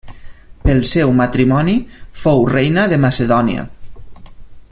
[0.63, 1.75] Pel seu matrimoni
[2.23, 3.71] fou reina de Macedònia.